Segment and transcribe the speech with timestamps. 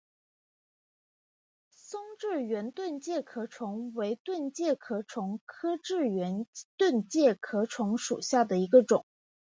[1.69, 9.05] 松栉圆盾介壳虫为盾介壳虫科栉圆盾介壳虫属下的一个种。